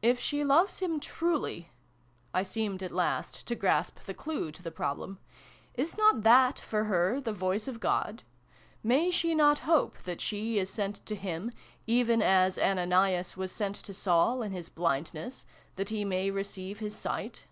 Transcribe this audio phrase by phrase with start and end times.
[0.00, 1.72] "If she loves him truly,"
[2.32, 5.18] (I seemed at last to grasp the clue to the problem)"
[5.74, 8.22] is not that, for her, the voice of God?
[8.84, 11.50] May she not hope that she is sent to him,
[11.84, 16.78] even as Ananias was sent to Saul in his blindness, that he may re ceive
[16.78, 17.48] his sight